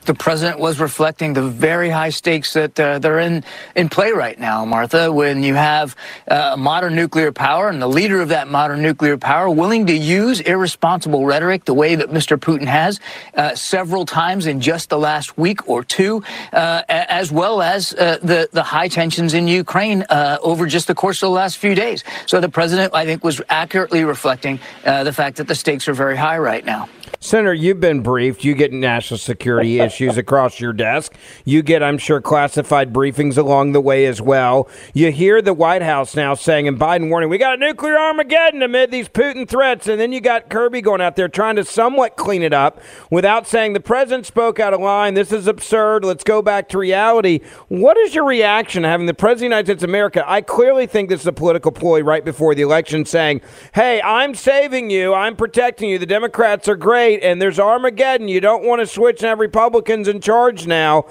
[0.09, 3.43] The president was reflecting the very high stakes that uh, they're in
[3.75, 5.11] in play right now, Martha.
[5.11, 5.95] When you have
[6.27, 10.39] uh, modern nuclear power and the leader of that modern nuclear power willing to use
[10.39, 12.39] irresponsible rhetoric the way that Mr.
[12.39, 12.99] Putin has
[13.35, 18.17] uh, several times in just the last week or two, uh, as well as uh,
[18.23, 21.75] the the high tensions in Ukraine uh, over just the course of the last few
[21.75, 22.03] days.
[22.25, 26.17] So the president, I think, was accurately reflecting the fact that the stakes are very
[26.17, 26.89] high right now.
[27.19, 28.43] Senator, you've been briefed.
[28.43, 31.15] You get national security issues across your desk.
[31.43, 34.69] You get, I'm sure, classified briefings along the way as well.
[34.93, 38.61] You hear the White House now saying, and Biden warning, we got a nuclear Armageddon
[38.61, 39.87] amid these Putin threats.
[39.87, 43.47] And then you got Kirby going out there trying to somewhat clean it up without
[43.47, 45.13] saying the president spoke out of line.
[45.13, 46.05] This is absurd.
[46.05, 47.41] Let's go back to reality.
[47.67, 50.23] What is your reaction to having the president of the United States of America?
[50.25, 53.41] I clearly think this is a political ploy right before the election saying,
[53.73, 55.13] hey, I'm saving you.
[55.13, 55.97] I'm protecting you.
[55.97, 56.98] The Democrats are great.
[56.99, 58.27] And there's Armageddon.
[58.27, 61.05] You don't want to switch and have Republicans in charge now.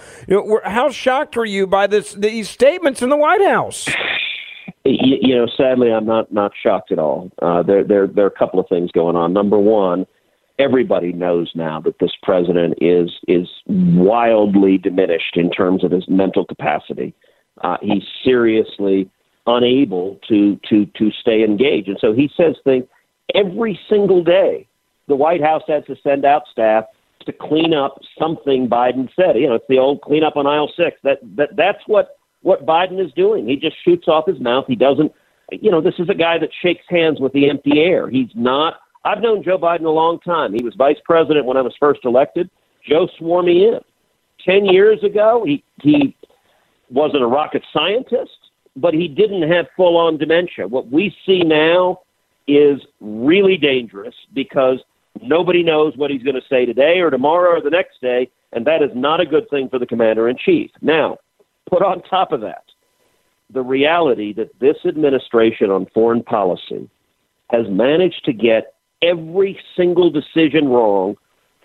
[0.65, 3.89] How shocked were you by this these statements in the White House?
[4.85, 7.31] You, you know, sadly, I'm not not shocked at all.
[7.41, 9.33] Uh, there, there, there are a couple of things going on.
[9.33, 10.07] Number one,
[10.59, 16.45] everybody knows now that this president is is wildly diminished in terms of his mental
[16.45, 17.15] capacity.
[17.63, 19.11] Uh, he's seriously
[19.47, 22.85] unable to to to stay engaged, and so he says things
[23.35, 24.68] every single day.
[25.09, 26.85] The White House has to send out staff
[27.27, 29.37] to clean up something Biden said.
[29.37, 30.99] You know, it's the old clean up on aisle six.
[31.03, 33.47] That that that's what what Biden is doing.
[33.47, 34.65] He just shoots off his mouth.
[34.67, 35.13] He doesn't.
[35.51, 38.09] You know, this is a guy that shakes hands with the empty air.
[38.09, 38.81] He's not.
[39.05, 40.53] I've known Joe Biden a long time.
[40.53, 42.51] He was vice president when I was first elected.
[42.87, 43.81] Joe swore me in.
[44.45, 46.17] Ten years ago, he he
[46.91, 48.39] wasn't a rocket scientist,
[48.77, 50.67] but he didn't have full on dementia.
[50.67, 52.01] What we see now
[52.47, 54.79] is really dangerous because
[55.23, 58.67] nobody knows what he's going to say today or tomorrow or the next day, and
[58.67, 60.71] that is not a good thing for the commander in chief.
[60.81, 61.19] Now,
[61.69, 62.65] put on top of that
[63.51, 66.89] the reality that this administration on foreign policy
[67.51, 71.17] has managed to get every single decision wrong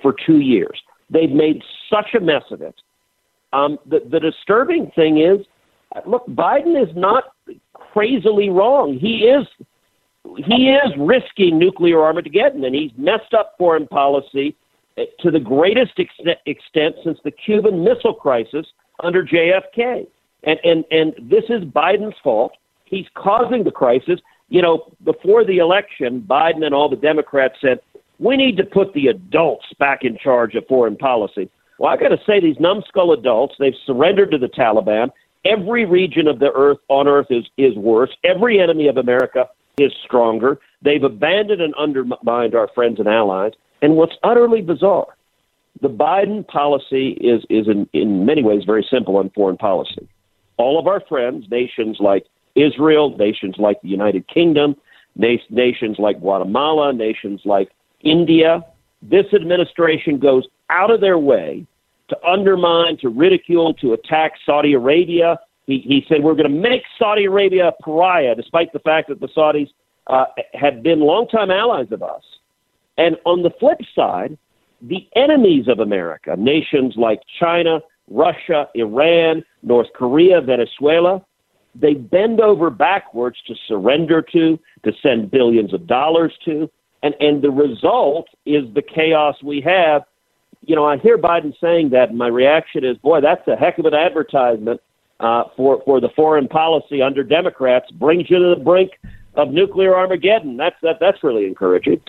[0.02, 0.82] for two years.
[1.10, 2.76] They've made such a mess of it.
[3.52, 5.46] Um, the, the disturbing thing is,
[6.06, 7.26] look, Biden is not
[7.74, 8.98] crazily wrong.
[8.98, 9.46] He is
[10.38, 14.56] he is risking nuclear Armageddon, and he's messed up foreign policy
[14.98, 18.66] eh, to the greatest ex- extent since the Cuban Missile Crisis
[19.04, 20.08] under JFK.
[20.44, 22.54] And, and, and this is Biden's fault.
[22.86, 24.20] He's causing the crisis.
[24.50, 27.80] You know, before the election, Biden and all the Democrats said,
[28.20, 31.50] we need to put the adults back in charge of foreign policy.
[31.80, 35.10] Well, I've got to say, these numbskull adults, they've surrendered to the Taliban.
[35.44, 38.12] Every region of the earth on earth is, is worse.
[38.24, 40.60] Every enemy of America is stronger.
[40.82, 43.54] They've abandoned and undermined our friends and allies.
[43.82, 45.08] And what's utterly bizarre,
[45.82, 50.08] the Biden policy is, is in, in many ways very simple on foreign policy.
[50.58, 54.76] All of our friends, nations like Israel, nations like the United Kingdom,
[55.16, 57.72] na- nations like Guatemala, nations like
[58.02, 58.64] India,
[59.02, 61.66] this administration goes out of their way
[62.10, 66.84] to undermine, to ridicule, to attack Saudi Arabia, he, he said, We're going to make
[67.00, 69.70] Saudi Arabia a pariah, despite the fact that the Saudis
[70.08, 72.24] uh, have been longtime allies of us.
[72.98, 74.38] And on the flip side,
[74.82, 81.26] the enemies of America, nations like China, Russia, Iran, North Korea, Venezuela,
[81.74, 86.70] they bend over backwards to surrender to, to send billions of dollars to.
[87.02, 90.04] And, and the result is the chaos we have.
[90.62, 93.80] You know, I hear Biden saying that, and my reaction is, boy, that's a heck
[93.80, 94.82] of an advertisement
[95.20, 98.92] uh, for for the foreign policy under Democrats brings you to the brink
[99.36, 100.58] of nuclear Armageddon.
[100.58, 102.02] That's that that's really encouraging.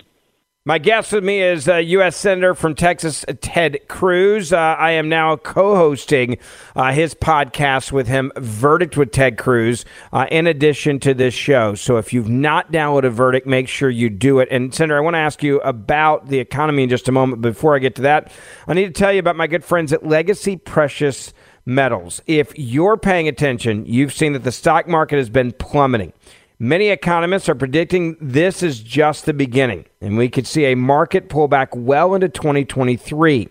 [0.67, 2.15] My guest with me is uh, U.S.
[2.15, 4.51] Senator from Texas, Ted Cruz.
[4.51, 6.39] Uh, I am now co hosting
[6.75, 11.75] uh, his podcast with him, Verdict with Ted Cruz, uh, in addition to this show.
[11.75, 14.47] So if you've not downloaded Verdict, make sure you do it.
[14.49, 17.43] And, Senator, I want to ask you about the economy in just a moment.
[17.43, 18.31] Before I get to that,
[18.67, 21.31] I need to tell you about my good friends at Legacy Precious
[21.65, 22.21] metals.
[22.27, 26.13] If you're paying attention, you've seen that the stock market has been plummeting.
[26.57, 31.27] Many economists are predicting this is just the beginning, and we could see a market
[31.27, 33.49] pullback well into 2023.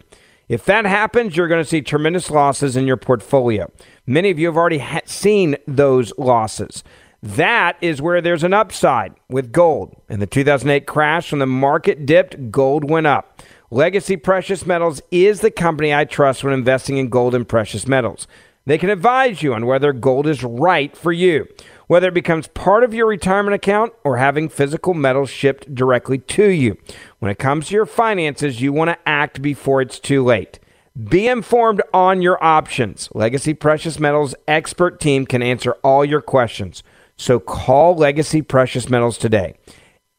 [0.49, 3.71] If that happens, you're going to see tremendous losses in your portfolio.
[4.07, 6.83] Many of you have already ha- seen those losses.
[7.23, 9.97] That is where there's an upside with gold.
[10.11, 13.43] In the 2008 crash, when the market dipped, gold went up.
[13.75, 18.29] Legacy Precious Metals is the company I trust when investing in gold and precious metals.
[18.66, 21.49] They can advise you on whether gold is right for you,
[21.89, 26.51] whether it becomes part of your retirement account or having physical metals shipped directly to
[26.51, 26.79] you.
[27.18, 30.61] When it comes to your finances, you want to act before it's too late.
[31.09, 33.09] Be informed on your options.
[33.12, 36.85] Legacy Precious Metals expert team can answer all your questions.
[37.16, 39.57] So call Legacy Precious Metals today.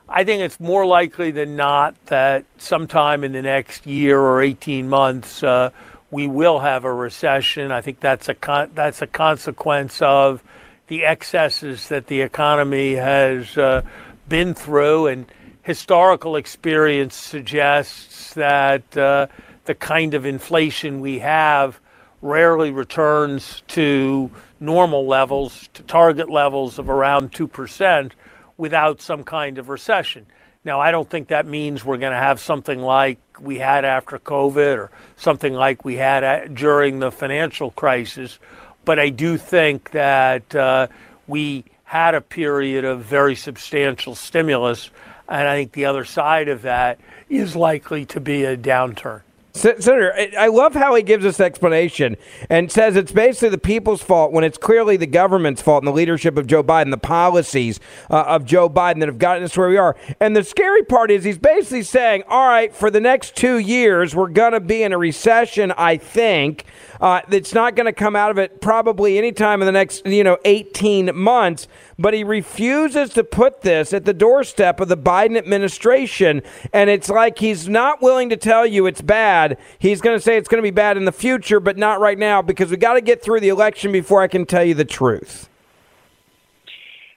[0.10, 4.90] I think it's more likely than not that sometime in the next year or 18
[4.90, 5.70] months, uh,
[6.12, 7.72] we will have a recession.
[7.72, 10.44] I think that's a con- that's a consequence of
[10.88, 13.84] the excesses that the economy has uh,
[14.28, 15.26] been through, and
[15.62, 19.28] historical experience suggests that uh,
[19.66, 21.80] the kind of inflation we have
[22.22, 28.16] rarely returns to normal levels, to target levels of around two percent,
[28.58, 30.26] without some kind of recession.
[30.66, 34.20] Now, I don't think that means we're going to have something like we had after
[34.20, 38.40] COVID or something like we had at, during the financial crisis,
[38.84, 40.88] but I do think that uh,
[41.28, 44.90] we had a period of very substantial stimulus,
[45.30, 47.00] and I think the other side of that
[47.30, 49.22] is likely to be a downturn.
[49.52, 52.18] Senator, I love how he gives this explanation
[52.50, 55.96] and says it's basically the people's fault when it's clearly the government's fault and the
[55.96, 57.80] leadership of Joe Biden, the policies
[58.12, 59.96] uh, of Joe Biden that have gotten us where we are.
[60.20, 64.16] And the scary part is he's basically saying, all right, for the next two years,
[64.16, 66.66] we're going to be in a recession, I think.
[67.02, 70.24] Uh, it's not going to come out of it probably anytime in the next, you
[70.24, 71.68] know, 18 months.
[71.98, 76.42] But he refuses to put this at the doorstep of the Biden administration.
[76.74, 79.58] And it's like he's not willing to tell you it's bad.
[79.80, 82.18] He's going to say it's going to be bad in the future, but not right
[82.18, 84.86] now because we got to get through the election before I can tell you the
[84.86, 85.50] truth.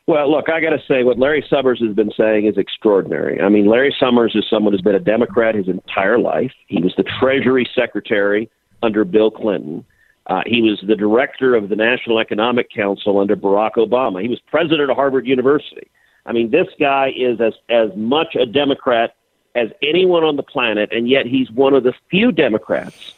[0.08, 3.40] Well, look, I got to say, what Larry Summers has been saying is extraordinary.
[3.40, 6.52] I mean, Larry Summers is someone who's been a Democrat his entire life.
[6.66, 8.50] He was the Treasury Secretary
[8.82, 9.84] under Bill Clinton.
[10.26, 14.22] Uh, he was the director of the National Economic Council under Barack Obama.
[14.22, 15.88] He was president of Harvard University.
[16.26, 19.16] I mean, this guy is as as much a Democrat
[19.54, 23.14] as anyone on the planet, and yet he's one of the few Democrats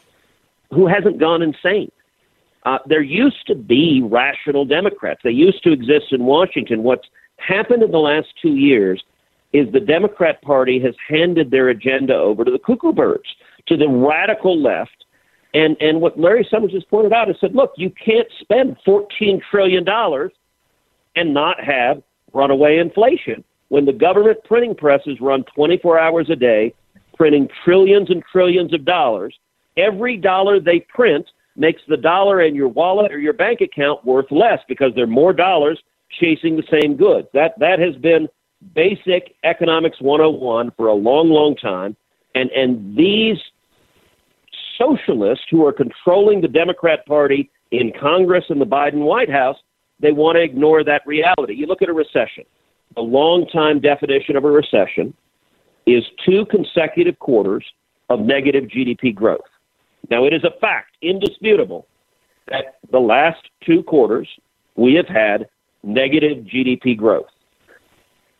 [0.71, 1.91] who hasn't gone insane.
[2.65, 5.21] Uh, there used to be rational Democrats.
[5.23, 6.81] They used to exist in Washington.
[6.81, 7.07] What's
[7.37, 9.03] happened in the last two years
[9.53, 13.35] is the Democrat Party has handed their agenda over to the cuckoo birds,
[13.67, 15.04] to the radical left,
[15.55, 19.41] and and what Larry Summers just pointed out is said, look, you can't spend fourteen
[19.49, 20.31] trillion dollars
[21.15, 22.03] and not have
[22.33, 26.73] runaway inflation when the government printing presses run 24 hours a day,
[27.15, 29.33] printing trillions and trillions of dollars.
[29.77, 31.25] Every dollar they print
[31.55, 35.07] makes the dollar in your wallet or your bank account worth less because there are
[35.07, 35.79] more dollars
[36.19, 37.27] chasing the same goods.
[37.33, 38.27] That that has been
[38.73, 41.95] basic economics 101 for a long, long time.
[42.35, 43.37] And and these
[44.77, 49.57] socialists who are controlling the Democrat Party in Congress and the Biden White House,
[49.99, 51.53] they want to ignore that reality.
[51.55, 52.43] You look at a recession.
[52.95, 55.13] The long-time definition of a recession
[55.85, 57.65] is two consecutive quarters
[58.09, 59.41] of negative GDP growth.
[60.09, 61.87] Now, it is a fact, indisputable,
[62.47, 64.27] that the last two quarters
[64.75, 65.47] we have had
[65.83, 67.27] negative GDP growth.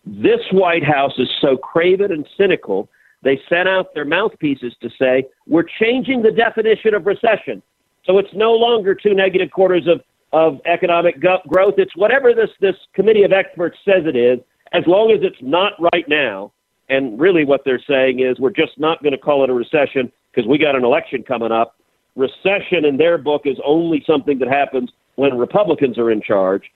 [0.05, 2.89] This White House is so craven and cynical
[3.25, 7.61] they sent out their mouthpieces to say, we're changing the definition of recession.
[8.05, 10.01] So it's no longer two negative quarters of,
[10.31, 11.73] of economic growth.
[11.77, 14.39] It's whatever this, this committee of experts says it is,
[14.73, 16.51] as long as it's not right now.
[16.87, 20.11] And really, what they're saying is we're just not going to call it a recession
[20.31, 21.77] because we got an election coming up.
[22.15, 26.71] Recession in their book is only something that happens when Republicans are in charge.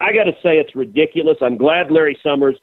[0.00, 1.36] I got to say, it's ridiculous.
[1.40, 2.56] I'm glad Larry Summers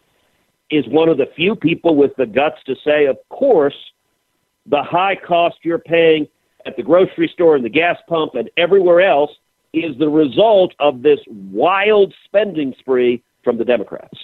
[0.69, 3.75] is one of the few people with the guts to say, of course,
[4.65, 6.27] the high cost you're paying
[6.65, 9.31] at the grocery store and the gas pump and everywhere else
[9.73, 14.17] is the result of this wild spending spree from the Democrats.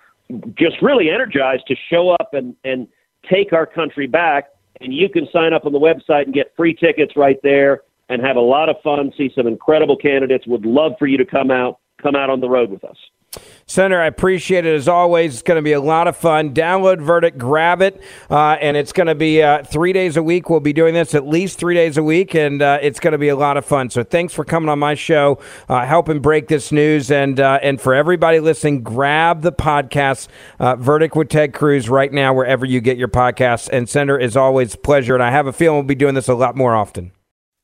[0.55, 2.87] just really energized to show up and, and
[3.31, 4.51] take our country back.
[4.81, 8.23] And you can sign up on the website and get free tickets right there and
[8.23, 10.47] have a lot of fun, see some incredible candidates.
[10.47, 12.97] Would love for you to come out, come out on the road with us.
[13.67, 15.35] Senator, I appreciate it as always.
[15.35, 16.55] It's going to be a lot of fun.
[16.55, 20.49] Download Verdict, grab it, uh, and it's going to be uh, three days a week.
[20.49, 23.19] We'll be doing this at least three days a week, and uh, it's going to
[23.19, 23.91] be a lot of fun.
[23.91, 25.39] So thanks for coming on my show,
[25.69, 30.29] uh, helping break this news, and uh, and for everybody listening, grab the podcast
[30.59, 33.69] uh, Verdict with Ted Cruz right now wherever you get your podcasts.
[33.71, 36.35] And Senator, is always pleasure, and I have a feeling we'll be doing this a
[36.35, 37.13] lot more often.